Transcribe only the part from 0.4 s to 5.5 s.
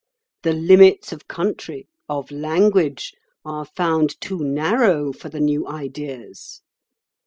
The limits of country, of language, are found too narrow for the